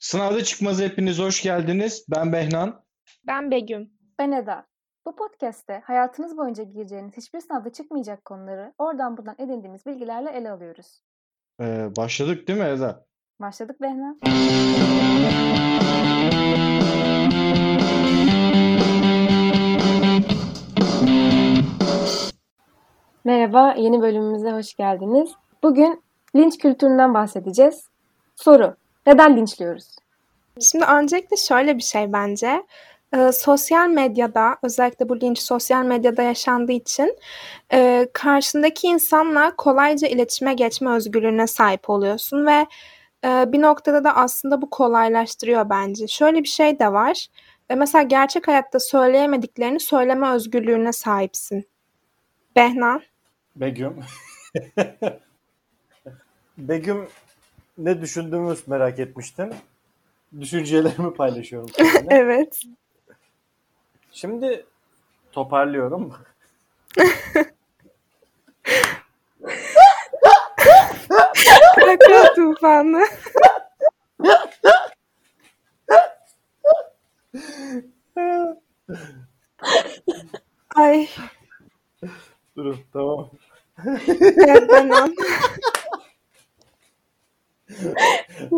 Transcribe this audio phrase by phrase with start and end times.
[0.00, 2.04] Sınavda çıkmaz hepiniz hoş geldiniz.
[2.08, 2.82] Ben Behnan.
[3.26, 3.90] Ben Begüm.
[4.18, 4.66] Ben Eda.
[5.06, 11.02] Bu podcast'te hayatınız boyunca gireceğiniz hiçbir sınavda çıkmayacak konuları oradan buradan edindiğimiz bilgilerle ele alıyoruz.
[11.60, 13.06] Ee, başladık değil mi Eda?
[13.40, 14.16] Başladık Behna.
[23.24, 25.30] Merhaba, yeni bölümümüze hoş geldiniz.
[25.62, 26.02] Bugün
[26.36, 27.88] linç kültüründen bahsedeceğiz.
[28.36, 28.76] Soru,
[29.10, 29.96] neden linçliyoruz?
[30.60, 32.62] Şimdi öncelikle şöyle bir şey bence.
[33.16, 37.16] Ee, sosyal medyada özellikle bu linç sosyal medyada yaşandığı için
[37.72, 42.66] e, karşındaki insanla kolayca iletişime geçme özgürlüğüne sahip oluyorsun ve
[43.24, 46.08] e, bir noktada da aslında bu kolaylaştırıyor bence.
[46.08, 47.26] Şöyle bir şey de var.
[47.70, 51.68] E, mesela gerçek hayatta söyleyemediklerini söyleme özgürlüğüne sahipsin.
[52.56, 53.00] Behna?
[53.56, 54.00] Begüm.
[56.58, 57.08] Begüm
[57.80, 59.54] ne düşündüğümü merak etmiştin.
[60.40, 61.70] Düşüncelerimi paylaşıyorum.
[62.10, 62.62] Evet.
[64.12, 64.66] Şimdi
[65.32, 66.14] toparlıyorum.
[71.74, 73.04] Kakao tufanı.
[80.76, 81.08] Ay.
[82.56, 83.30] Durun tamam.
[83.86, 84.70] Evet.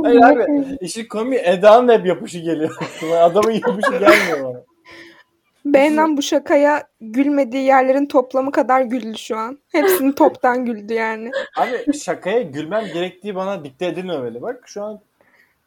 [0.03, 2.77] Hayır abi işin komiği Eda'nın hep yapışı geliyor.
[3.21, 4.63] Adamın yapışı gelmiyor bana.
[5.65, 9.59] Beğenen bu şakaya gülmediği yerlerin toplamı kadar güldü şu an.
[9.69, 11.31] Hepsini toptan güldü yani.
[11.57, 14.43] Abi şakaya gülmem gerektiği bana dikte edilmemeli.
[14.43, 15.01] Bak şu an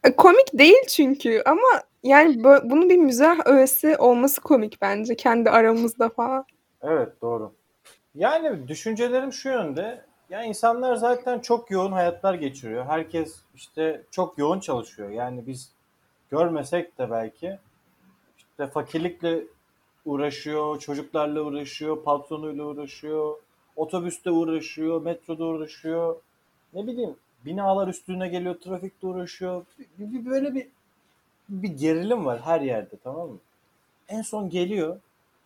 [0.04, 5.50] E, Komik değil çünkü ama yani bö- bunun bir mizah öğesi olması komik bence kendi
[5.50, 6.46] aramızda falan.
[6.84, 7.52] Evet doğru.
[8.16, 10.02] Yani düşüncelerim şu yönde.
[10.30, 12.86] Ya insanlar zaten çok yoğun hayatlar geçiriyor.
[12.86, 15.10] Herkes işte çok yoğun çalışıyor.
[15.10, 15.72] Yani biz
[16.32, 17.60] görmesek de belki
[18.38, 19.44] işte fakirlikle
[20.06, 23.36] uğraşıyor, çocuklarla uğraşıyor, patronuyla uğraşıyor,
[23.76, 26.16] otobüste uğraşıyor, metroda uğraşıyor.
[26.74, 27.16] Ne bileyim
[27.46, 29.66] binalar üstüne geliyor, trafikte uğraşıyor.
[29.98, 30.68] Bir, böyle bir
[31.50, 33.38] bir gerilim var her yerde tamam mı?
[34.08, 35.00] En son geliyor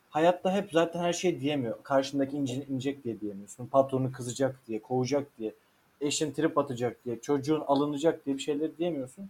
[0.10, 1.84] hayatta hep zaten her şey diyemiyor.
[1.84, 3.66] Karşındaki ince, inecek diye diyemiyorsun.
[3.68, 5.54] Patronu kızacak diye, kovacak diye,
[6.02, 9.30] eşin trip atacak diye, çocuğun alınacak diye bir şeyleri diyemiyorsun.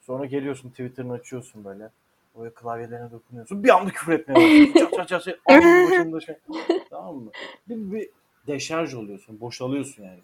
[0.00, 1.90] Sonra geliyorsun Twitter'ını açıyorsun böyle.
[2.34, 3.64] O klavyelerine dokunuyorsun.
[3.64, 4.96] Bir anda küfür etmeye başlıyorsun.
[4.96, 5.24] Çat çat
[6.26, 6.36] şey.
[6.90, 7.30] Tamam mı?
[7.68, 8.08] Bir, bir
[8.46, 9.40] deşarj oluyorsun.
[9.40, 10.20] Boşalıyorsun yani.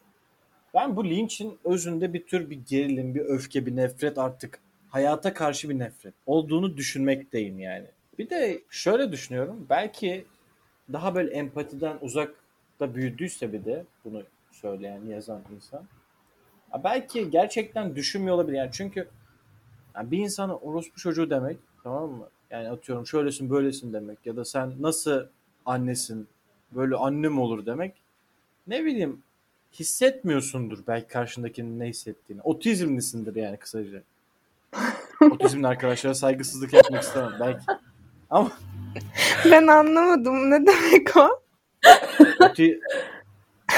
[0.75, 5.69] Ben bu linçin özünde bir tür bir gerilim, bir öfke, bir nefret artık hayata karşı
[5.69, 7.87] bir nefret olduğunu düşünmekteyim yani.
[8.19, 9.67] Bir de şöyle düşünüyorum.
[9.71, 10.25] Belki
[10.93, 15.85] daha böyle empatiden uzakta büyüdüyse bir de bunu söyleyen, yazan insan.
[16.85, 18.57] Belki gerçekten düşünmüyor olabilir.
[18.57, 19.09] Yani çünkü
[19.95, 22.29] yani bir insana orospu çocuğu demek tamam mı?
[22.51, 25.27] Yani atıyorum şöylesin böylesin demek ya da sen nasıl
[25.67, 26.29] annesin
[26.73, 27.95] böyle annem olur demek.
[28.67, 29.23] Ne bileyim
[29.73, 32.43] hissetmiyorsundur belki karşındakinin ne hissettiğini.
[32.43, 34.03] Otizmlisindir yani kısaca.
[35.31, 37.65] Otizmli arkadaşlara saygısızlık yapmak istemem belki.
[38.31, 38.51] Ama
[39.51, 41.29] Ben anlamadım ne demek o?
[42.41, 42.81] oti-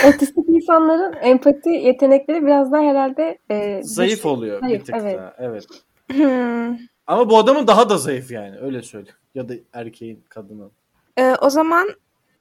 [0.09, 4.27] Otistik insanların empati yetenekleri biraz daha herhalde e, zayıf düşük.
[4.27, 5.19] oluyor Zayıf, bir tık evet.
[5.19, 5.35] daha.
[5.39, 5.65] Evet.
[6.13, 6.77] Hmm.
[7.07, 9.11] Ama bu adamın daha da zayıf yani öyle söyle.
[9.35, 10.71] Ya da erkeğin, kadının.
[11.19, 11.89] Ee, o zaman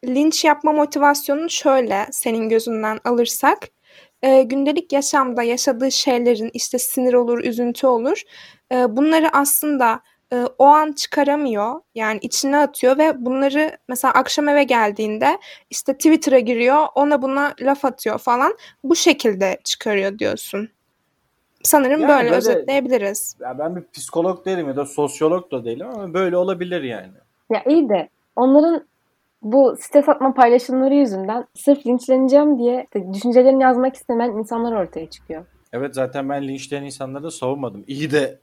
[0.05, 3.59] linç yapma motivasyonunu şöyle senin gözünden alırsak
[4.21, 8.21] e, gündelik yaşamda yaşadığı şeylerin işte sinir olur, üzüntü olur.
[8.71, 9.99] e, bunları aslında
[10.33, 11.81] e, o an çıkaramıyor.
[11.95, 17.85] Yani içine atıyor ve bunları mesela akşam eve geldiğinde işte Twitter'a giriyor, ona buna laf
[17.85, 18.53] atıyor falan.
[18.83, 20.69] Bu şekilde çıkarıyor diyorsun.
[21.63, 23.35] Sanırım Yani böyle böyle- özetleyebiliriz.
[23.39, 27.11] Ya ben bir psikolog değilim ya da sosyolog da değilim ama böyle olabilir yani.
[27.51, 28.85] Ya iyi de onların
[29.41, 35.45] bu site atma paylaşımları yüzünden sırf linçleneceğim diye işte düşüncelerini yazmak istemeyen insanlar ortaya çıkıyor.
[35.73, 37.83] Evet zaten ben linçleyen insanları da savunmadım.
[37.87, 38.39] İyi de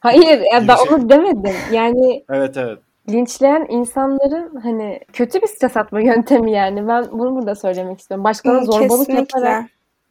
[0.00, 1.56] Hayır ya ben onu demedim.
[1.72, 2.78] Yani evet evet.
[3.10, 6.88] linçleyen insanların hani kötü bir site satma yöntemi yani.
[6.88, 8.24] Ben bunu burada söylemek istiyorum.
[8.24, 9.68] Başkalarına Hmm, zorbalık yaparak Kesinlikle.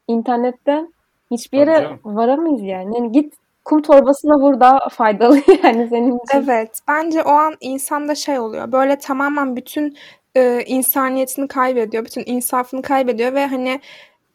[0.07, 0.93] internetten
[1.31, 2.97] hiçbir yere varamayız yani.
[2.97, 3.33] Yani git
[3.65, 6.43] kum torbasına vur daha faydalı yani senin için.
[6.43, 8.71] Evet, bence o an insanda şey oluyor.
[8.71, 9.97] Böyle tamamen bütün
[10.35, 13.81] e, insaniyetini kaybediyor, bütün insafını kaybediyor ve hani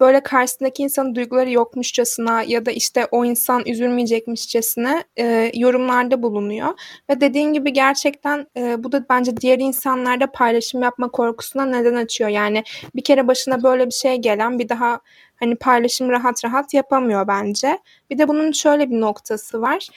[0.01, 6.69] böyle karşısındaki insanın duyguları yokmuşçasına ya da işte o insan üzülmeyecekmişçesine e, yorumlarda bulunuyor.
[7.11, 12.31] Ve dediğin gibi gerçekten e, bu da bence diğer insanlarda paylaşım yapma korkusuna neden açıyor.
[12.31, 15.01] Yani bir kere başına böyle bir şey gelen bir daha
[15.37, 17.79] hani paylaşım rahat rahat yapamıyor bence.
[18.11, 19.89] Bir de bunun şöyle bir noktası var.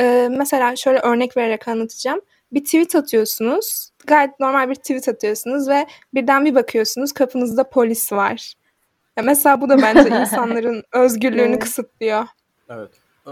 [0.00, 2.20] Ee, mesela şöyle örnek vererek anlatacağım.
[2.52, 3.90] Bir tweet atıyorsunuz.
[4.06, 8.54] Gayet normal bir tweet atıyorsunuz ve birden bir bakıyorsunuz kapınızda polis var.
[9.20, 12.24] Ya mesela bu da bence insanların özgürlüğünü kısıtlıyor.
[12.70, 12.90] Evet.
[13.26, 13.30] Ee,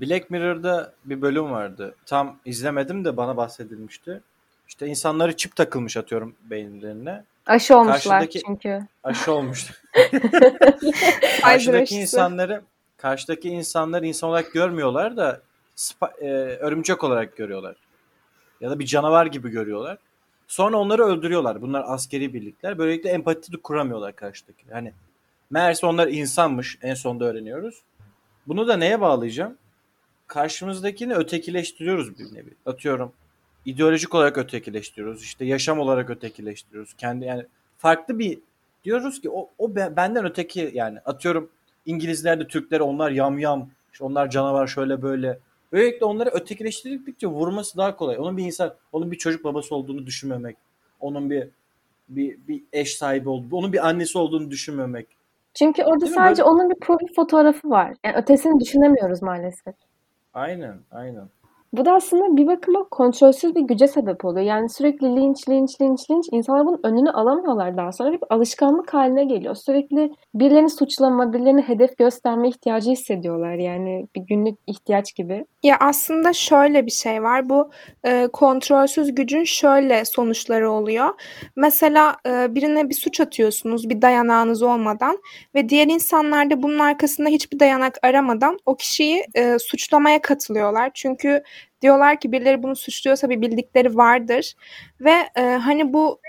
[0.00, 1.94] Black Mirror'da bir bölüm vardı.
[2.06, 4.20] Tam izlemedim de bana bahsedilmişti.
[4.68, 7.24] İşte insanları çip takılmış atıyorum beyinlerine.
[7.46, 8.80] Aşı olmuşlar Karşıdaki- çünkü.
[9.04, 9.74] Aşı olmuştu.
[9.92, 12.62] Pfizer karşıdaki insanları
[12.96, 15.40] karşıdaki insanları insan olarak görmüyorlar da
[15.76, 17.76] spa- e, örümcek olarak görüyorlar.
[18.60, 19.98] Ya da bir canavar gibi görüyorlar.
[20.46, 21.62] Sonra onları öldürüyorlar.
[21.62, 22.78] Bunlar askeri birlikler.
[22.78, 24.64] Böylelikle empati de kuramıyorlar karşıdaki.
[24.72, 24.92] Hani
[25.50, 26.78] meğerse onlar insanmış.
[26.82, 27.82] En sonunda öğreniyoruz.
[28.46, 29.56] Bunu da neye bağlayacağım?
[30.26, 32.50] Karşımızdakini ötekileştiriyoruz bir nevi.
[32.66, 33.12] Atıyorum
[33.64, 35.22] ideolojik olarak ötekileştiriyoruz.
[35.22, 36.94] İşte yaşam olarak ötekileştiriyoruz.
[36.94, 37.46] Kendi yani
[37.78, 38.38] farklı bir
[38.84, 41.50] diyoruz ki o, o be- benden öteki yani atıyorum
[41.86, 45.38] İngilizler de Türkler onlar yamyam işte onlar canavar şöyle böyle.
[45.72, 48.18] Böylelikle onları ötekileştirdikçe vurması daha kolay.
[48.18, 50.56] Onun bir insan, onun bir çocuk babası olduğunu düşünmemek.
[51.00, 51.48] Onun bir
[52.08, 55.06] bir, bir eş sahibi olduğunu, onun bir annesi olduğunu düşünmemek.
[55.54, 56.14] Çünkü orada Değil mi?
[56.14, 57.94] sadece Böyle- onun bir profil fotoğrafı var.
[58.04, 59.74] Yani ötesini düşünemiyoruz maalesef.
[60.34, 61.28] Aynen, aynen.
[61.72, 64.46] Bu da aslında bir bakıma kontrolsüz bir güce sebep oluyor.
[64.46, 66.26] Yani sürekli linç, linç, linç, linç.
[66.32, 68.12] İnsanlar bunun önünü alamıyorlar daha sonra.
[68.12, 69.54] Bir alışkanlık haline geliyor.
[69.54, 73.54] Sürekli birilerini suçlama, birilerini hedef gösterme ihtiyacı hissediyorlar.
[73.54, 75.44] Yani bir günlük ihtiyaç gibi.
[75.62, 77.48] Ya aslında şöyle bir şey var.
[77.48, 77.70] Bu
[78.04, 81.08] e, kontrolsüz gücün şöyle sonuçları oluyor.
[81.56, 85.18] Mesela e, birine bir suç atıyorsunuz bir dayanağınız olmadan
[85.54, 90.90] ve diğer insanlar da bunun arkasında hiçbir dayanak aramadan o kişiyi e, suçlamaya katılıyorlar.
[90.94, 91.42] Çünkü
[91.82, 94.54] diyorlar ki birileri bunu suçluyorsa bir bildikleri vardır
[95.00, 96.20] ve e, hani bu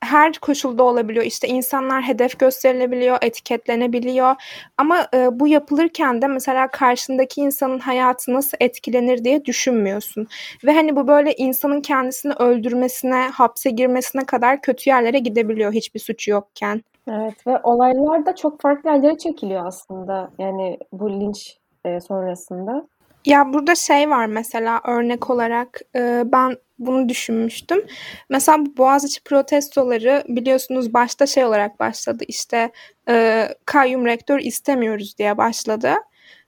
[0.00, 1.24] her koşulda olabiliyor.
[1.24, 4.34] İşte insanlar hedef gösterilebiliyor, etiketlenebiliyor.
[4.78, 10.26] Ama e, bu yapılırken de mesela karşındaki insanın hayatı nasıl etkilenir diye düşünmüyorsun.
[10.64, 16.30] Ve hani bu böyle insanın kendisini öldürmesine, hapse girmesine kadar kötü yerlere gidebiliyor hiçbir suçu
[16.30, 16.82] yokken.
[17.08, 20.30] Evet ve olaylar da çok farklı yerlere çekiliyor aslında.
[20.38, 22.86] Yani bu linç e, sonrasında.
[23.24, 27.86] Ya burada şey var mesela örnek olarak e, ben bunu düşünmüştüm.
[28.28, 32.72] Mesela bu Boğaziçi protestoları biliyorsunuz başta şey olarak başladı işte
[33.08, 35.94] e, kayyum rektör istemiyoruz diye başladı.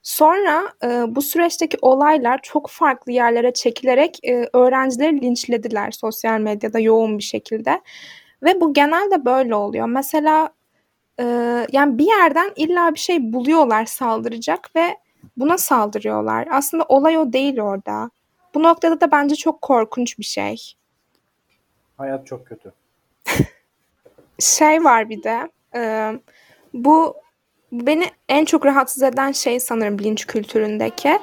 [0.02, 7.18] Sonra e, bu süreçteki olaylar çok farklı yerlere çekilerek e, öğrencileri linçlediler sosyal medyada yoğun
[7.18, 7.80] bir şekilde.
[8.42, 9.86] Ve bu genelde böyle oluyor.
[9.86, 10.50] Mesela
[11.20, 11.24] e,
[11.72, 14.96] yani bir yerden illa bir şey buluyorlar saldıracak ve
[15.36, 16.48] buna saldırıyorlar.
[16.50, 18.10] Aslında olay o değil orada.
[18.54, 20.56] Bu noktada da bence çok korkunç bir şey.
[21.96, 22.72] Hayat çok kötü.
[24.38, 26.12] Şey var bir de e,
[26.74, 27.16] bu
[27.72, 31.18] beni en çok rahatsız eden şey sanırım linç kültüründeki.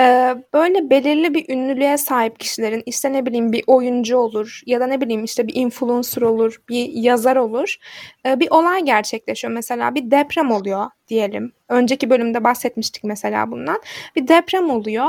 [0.00, 4.86] E, böyle belirli bir ünlülüğe sahip kişilerin işte ne bileyim bir oyuncu olur ya da
[4.86, 7.76] ne bileyim işte bir influencer olur, bir yazar olur.
[8.26, 9.54] E, bir olay gerçekleşiyor.
[9.54, 11.52] Mesela bir deprem oluyor diyelim.
[11.68, 13.80] Önceki bölümde bahsetmiştik mesela bundan.
[14.16, 15.08] Bir deprem oluyor.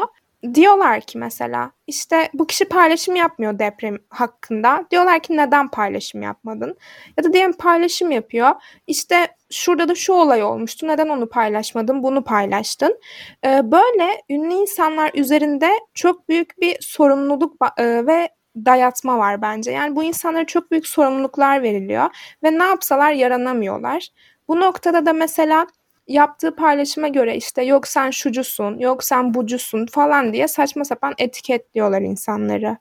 [0.53, 4.85] Diyorlar ki mesela işte bu kişi paylaşım yapmıyor deprem hakkında.
[4.91, 6.77] Diyorlar ki neden paylaşım yapmadın?
[7.17, 8.51] Ya da diyelim paylaşım yapıyor.
[8.87, 10.87] İşte şurada da şu olay olmuştu.
[10.87, 12.03] Neden onu paylaşmadın?
[12.03, 12.99] Bunu paylaştın.
[13.45, 18.29] Ee, böyle ünlü insanlar üzerinde çok büyük bir sorumluluk e, ve
[18.65, 19.71] dayatma var bence.
[19.71, 22.09] Yani bu insanlara çok büyük sorumluluklar veriliyor
[22.43, 24.07] ve ne yapsalar yaranamıyorlar.
[24.47, 25.67] Bu noktada da mesela
[26.07, 32.01] yaptığı paylaşıma göre işte yok sen şucusun, yok sen bucusun falan diye saçma sapan etiketliyorlar
[32.01, 32.77] insanları.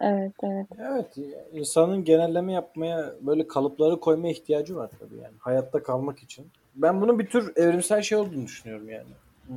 [0.00, 0.66] Evet, evet.
[0.78, 1.18] Evet,
[1.52, 5.34] insanın genelleme yapmaya, böyle kalıpları koymaya ihtiyacı var tabii yani.
[5.38, 6.46] Hayatta kalmak için.
[6.74, 9.06] Ben bunun bir tür evrimsel şey olduğunu düşünüyorum yani.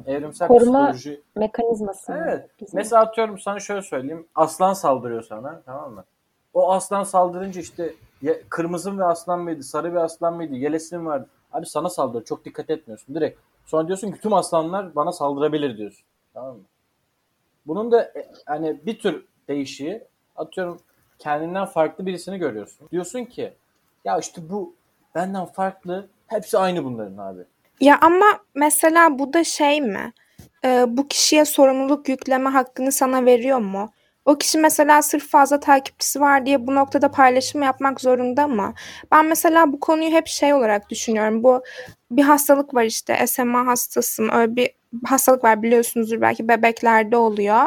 [0.08, 1.22] Evrimsel Koruma- psikoloji.
[1.36, 2.14] Mekanizması.
[2.26, 2.50] Evet.
[2.62, 2.78] Bizim.
[2.78, 4.28] Mesela atıyorum sana şöyle söyleyeyim.
[4.36, 6.04] Aslan saldırıyor sana tamam mı?
[6.54, 7.94] O aslan saldırınca işte
[8.50, 11.28] kırmızı ve aslan mıydı, sarı ve aslan mıydı, yelesin vardı.
[11.52, 12.26] Abi sana saldırıyor.
[12.26, 13.40] Çok dikkat etmiyorsun direkt.
[13.66, 16.06] Sonra diyorsun ki tüm aslanlar bana saldırabilir diyorsun.
[16.34, 16.64] Tamam mı?
[17.68, 20.04] Bunun da e, hani bir tür değişiği
[20.36, 20.80] atıyorum
[21.20, 22.90] kendinden farklı birisini görüyorsun.
[22.92, 23.54] Diyorsun ki
[24.06, 24.76] ya işte bu
[25.16, 26.08] benden farklı.
[26.28, 27.42] Hepsi aynı bunların abi.
[27.80, 28.26] Ya ama
[28.56, 30.14] mesela bu da şey mi?
[30.66, 33.90] Ee, bu kişiye sorumluluk yükleme hakkını sana veriyor mu?
[34.26, 38.74] O kişi mesela sırf fazla takipçisi var diye bu noktada paylaşım yapmak zorunda mı?
[39.12, 41.44] Ben mesela bu konuyu hep şey olarak düşünüyorum.
[41.44, 41.64] Bu
[42.12, 44.30] bir hastalık var işte SMA hastasım.
[44.30, 44.70] Öyle bir
[45.06, 47.66] hastalık var biliyorsunuzdur belki bebeklerde oluyor.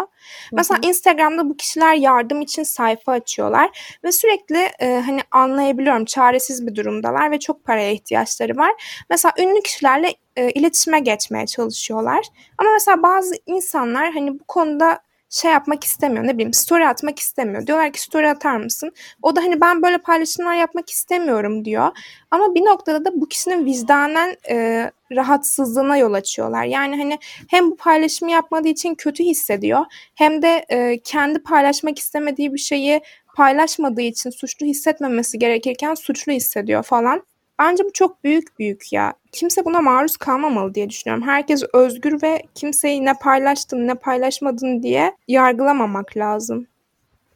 [0.53, 6.75] Mesela Instagram'da bu kişiler yardım için sayfa açıyorlar ve sürekli e, hani anlayabiliyorum çaresiz bir
[6.75, 9.05] durumdalar ve çok paraya ihtiyaçları var.
[9.11, 12.27] Mesela ünlü kişilerle e, iletişime geçmeye çalışıyorlar.
[12.59, 14.99] Ama mesela bazı insanlar hani bu konuda
[15.33, 16.27] şey yapmak istemiyor.
[16.27, 17.67] Ne bileyim story atmak istemiyor.
[17.67, 18.93] Diyorlar ki story atar mısın?
[19.23, 21.89] O da hani ben böyle paylaşımlar yapmak istemiyorum diyor.
[22.31, 26.65] Ama bir noktada da bu kişinin vicdanen e, rahatsızlığına yol açıyorlar.
[26.65, 29.85] Yani hani hem bu paylaşımı yapmadığı için kötü hissediyor
[30.15, 33.01] hem de e, kendi paylaşmak istemediği bir şeyi
[33.37, 37.23] paylaşmadığı için suçlu hissetmemesi gerekirken suçlu hissediyor falan.
[37.63, 39.13] Bence bu çok büyük büyük ya.
[39.33, 41.27] Kimse buna maruz kalmamalı diye düşünüyorum.
[41.27, 46.67] Herkes özgür ve kimseyi ne paylaştın ne paylaşmadın diye yargılamamak lazım.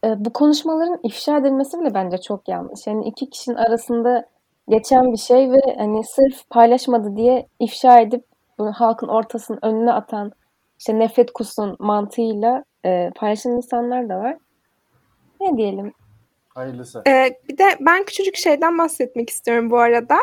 [0.03, 2.87] E, bu konuşmaların ifşa edilmesi bile bence çok yanlış.
[2.87, 4.25] Yani iki kişinin arasında
[4.69, 8.25] geçen bir şey ve hani sırf paylaşmadı diye ifşa edip
[8.59, 10.31] bunu halkın ortasının önüne atan
[10.79, 14.37] işte nefret kusun mantığıyla e, paylaşan insanlar da var.
[15.41, 15.93] Ne diyelim?
[16.57, 17.03] Hayırlısı.
[17.07, 20.17] Ee, bir de ben küçücük şeyden bahsetmek istiyorum bu arada.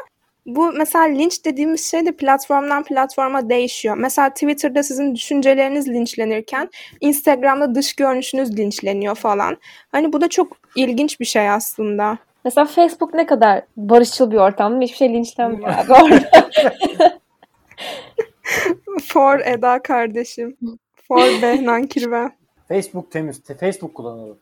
[0.47, 3.97] Bu mesela linç dediğimiz şey de platformdan platforma değişiyor.
[3.97, 9.57] Mesela Twitter'da sizin düşünceleriniz linçlenirken Instagram'da dış görünüşünüz linçleniyor falan.
[9.93, 12.19] Hani bu da çok ilginç bir şey aslında.
[12.45, 14.81] Mesela Facebook ne kadar barışçıl bir ortam?
[14.81, 16.31] Hiçbir şey linçlenmiyor abi orada.
[19.09, 20.57] For Eda kardeşim.
[21.09, 22.31] For Behnan Kirve.
[22.69, 23.43] Facebook temiz.
[23.43, 24.39] te- Facebook kullanalım.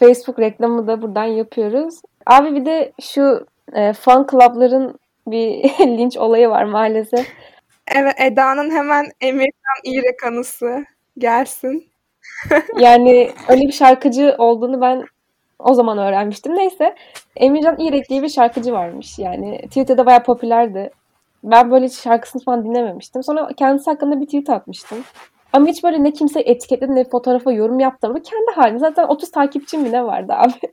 [0.00, 1.94] Facebook reklamı da buradan yapıyoruz.
[2.26, 7.28] Abi bir de şu e, fan club'ların bir linç olayı var maalesef.
[7.94, 10.84] Evet Eda'nın hemen Emirkan İrek anısı
[11.18, 11.92] gelsin.
[12.78, 15.04] Yani öyle bir şarkıcı olduğunu ben
[15.58, 16.54] o zaman öğrenmiştim.
[16.54, 16.94] Neyse
[17.36, 19.18] Emircan İrek diye bir şarkıcı varmış.
[19.18, 20.90] Yani Twitter'da bayağı popülerdi.
[21.44, 23.22] Ben böyle hiç şarkısını falan dinlememiştim.
[23.22, 24.98] Sonra kendisi hakkında bir tweet atmıştım.
[25.52, 28.22] Ama hiç böyle ne kimse etiketledi ne fotoğrafa yorum yaptırmadı.
[28.22, 30.52] Kendi halinde zaten 30 takipçim mi ne vardı abi.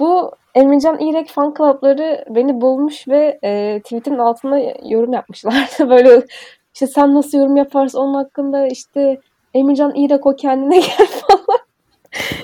[0.00, 5.70] Bu Emircan İrek fan club'ları beni bulmuş ve e, tweetin altına yorum yapmışlar.
[5.88, 6.26] böyle
[6.74, 9.20] işte sen nasıl yorum yaparsın onun hakkında işte
[9.54, 11.58] Emircan İrek o kendine gel falan.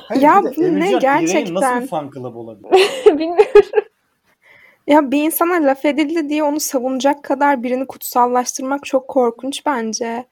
[0.09, 1.55] Hayır, Ya bu ne gerçekten?
[1.55, 2.71] Nasıl bir fan club olabilir?
[3.07, 3.63] Bilmiyorum.
[4.87, 10.25] Ya bir insana laf edildi diye onu savunacak kadar birini kutsallaştırmak çok korkunç bence.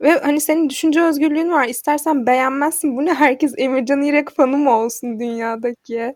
[0.00, 1.68] Ve hani senin düşünce özgürlüğün var.
[1.68, 2.96] İstersen beğenmezsin.
[2.96, 6.14] Bu ne herkes Emircan İrek fanı mı olsun dünyadaki?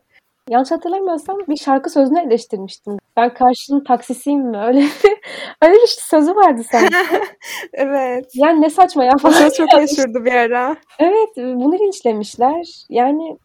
[0.49, 2.99] Yanlış hatırlamıyorsam bir şarkı sözünü eleştirmiştim.
[3.17, 4.59] Ben karşının taksisiyim mi?
[4.59, 4.89] Öyle bir,
[5.63, 6.95] öyle bir sözü vardı sanki.
[7.73, 8.31] Evet.
[8.35, 9.33] Yani ne saçma ya O falan.
[9.35, 10.77] söz çok meşhurdu bir ara.
[10.99, 12.67] Evet bunu linçlemişler.
[12.89, 13.37] Yani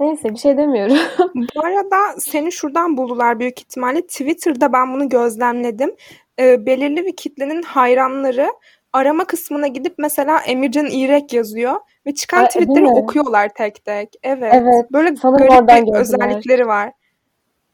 [0.00, 0.96] neyse bir şey demiyorum.
[1.34, 4.02] Bu arada seni şuradan buldular büyük ihtimalle.
[4.02, 5.94] Twitter'da ben bunu gözlemledim.
[6.38, 8.48] Ee, belirli bir kitlenin hayranları
[8.94, 12.92] arama kısmına gidip mesela Emircan İrek yazıyor ve çıkan Ay, tweetleri değil mi?
[12.92, 14.14] okuyorlar tek tek.
[14.22, 14.54] Evet.
[14.54, 16.00] Evet, Böyle sanırım garip bir gördüler.
[16.00, 16.92] özellikleri var.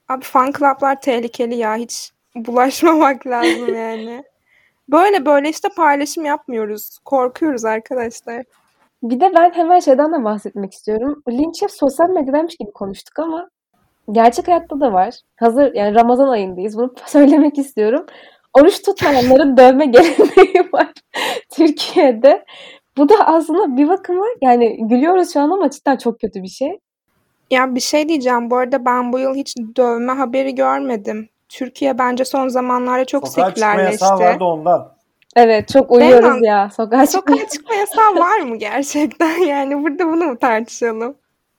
[0.08, 1.76] Abi fan club'lar tehlikeli ya.
[1.76, 4.24] Hiç bulaşmamak lazım yani.
[4.88, 6.98] Böyle böyle işte paylaşım yapmıyoruz.
[7.04, 8.44] Korkuyoruz arkadaşlar.
[9.02, 11.22] Bir de ben hemen şeyden de bahsetmek istiyorum.
[11.28, 13.48] Linç hep sosyal medyadaymış gibi konuştuk ama
[14.12, 15.14] gerçek hayatta da var.
[15.36, 16.78] Hazır yani Ramazan ayındayız.
[16.78, 18.06] Bunu söylemek istiyorum.
[18.54, 20.92] Oruç tutmayanların dövme geleneği var
[21.50, 22.44] Türkiye'de.
[22.96, 26.78] Bu da aslında bir bakıma yani gülüyoruz şu an ama cidden çok kötü bir şey.
[27.50, 28.50] Ya bir şey diyeceğim.
[28.50, 31.28] Bu arada ben bu yıl hiç dövme haberi görmedim.
[31.48, 34.04] Türkiye bence son zamanlarda çok Sokağa çıkma yasağı sekülerleşti.
[34.04, 34.92] vardı ondan.
[35.36, 37.06] Evet çok uyuyoruz ya sokağa.
[37.06, 39.38] Sokağa çıkma yasağı var mı gerçekten?
[39.46, 41.14] Yani burada bunu mu tartışalım?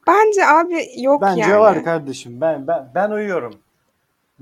[0.07, 1.60] Bence abi yok Bence yani.
[1.60, 2.41] var kardeşim.
[2.41, 3.53] Ben ben ben uyuyorum.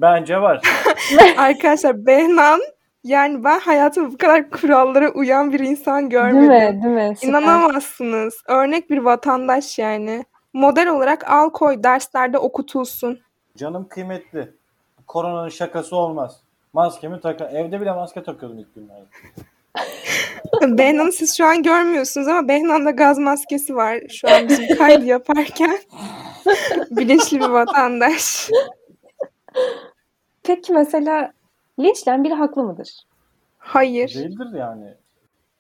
[0.02, 0.62] Bence var.
[1.38, 2.62] Arkadaşlar Behnan
[3.04, 6.76] yani ben hayatımda bu kadar kurallara uyan bir insan Değil görmedim.
[6.78, 6.84] mi?
[6.84, 7.16] Değil mi?
[7.16, 7.30] Süper.
[7.30, 8.44] İnanamazsınız.
[8.48, 10.26] Örnek bir vatandaş yani.
[10.54, 13.20] Model olarak al koy derslerde okutulsun.
[13.58, 14.54] Canım kıymetli.
[15.08, 16.42] Koronanın şakası olmaz.
[16.74, 17.46] Maskemi taka.
[17.46, 19.06] Evde bile maske takıyordum ilk günlerde.
[20.78, 25.80] Behnan'ı siz şu an görmüyorsunuz ama Behnan'da gaz maskesi var şu an bizim kaydı yaparken.
[26.92, 28.50] Bilinçli bir vatandaş.
[30.44, 31.34] Peki mesela
[31.80, 33.08] linçlen biri haklı mıdır?
[33.58, 34.14] Hayır.
[34.16, 34.94] Değildir yani.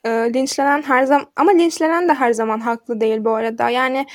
[0.05, 3.69] E, linçlenen her zaman ama linçlenen de her zaman haklı değil bu arada.
[3.69, 4.05] Yani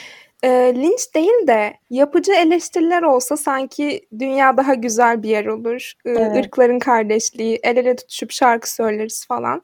[0.44, 5.92] e, linç değil de yapıcı eleştiriler olsa sanki dünya daha güzel bir yer olur.
[6.04, 6.36] E, Evet.
[6.36, 9.62] ırkların kardeşliği, el ele tutuşup şarkı söyleriz falan.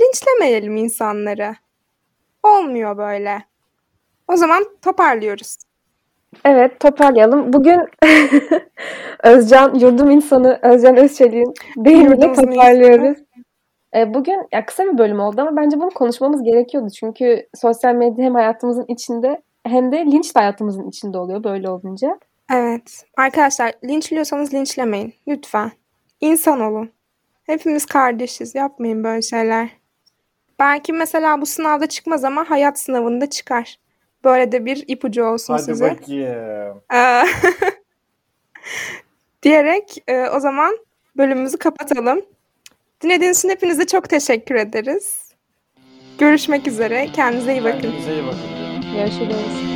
[0.00, 1.56] Linçlemeyelim insanları.
[2.42, 3.44] Olmuyor böyle.
[4.28, 5.56] O zaman toparlıyoruz.
[6.44, 7.52] Evet toparlayalım.
[7.52, 7.80] Bugün
[9.22, 13.18] Özcan, yurdum insanı Özcan Özçelik'in deyimiyle toparlıyoruz.
[13.96, 16.90] E, Bugün ya kısa bir bölüm oldu ama bence bunu konuşmamız gerekiyordu.
[16.90, 22.18] Çünkü sosyal medya hem hayatımızın içinde hem de linç de hayatımızın içinde oluyor böyle olunca.
[22.52, 23.04] Evet.
[23.16, 25.14] Arkadaşlar linçliyorsanız linçlemeyin.
[25.28, 25.70] Lütfen.
[26.20, 26.90] İnsan olun.
[27.44, 28.54] Hepimiz kardeşiz.
[28.54, 29.68] Yapmayın böyle şeyler.
[30.58, 33.76] Belki mesela bu sınavda çıkmaz ama hayat sınavında çıkar.
[34.24, 35.90] Böyle de bir ipucu olsun Hadi size.
[35.90, 36.82] bakayım.
[36.94, 37.22] Ee,
[39.42, 40.78] diyerek e, o zaman
[41.16, 42.20] bölümümüzü kapatalım.
[43.00, 45.24] Dinlediğiniz için hepinize çok teşekkür ederiz.
[46.18, 47.08] Görüşmek üzere.
[47.12, 47.80] Kendinize iyi bakın.
[47.80, 48.38] Kendinize iyi bakın.
[48.96, 49.73] Görüşürüz.